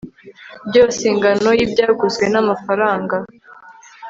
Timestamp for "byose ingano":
0.67-1.49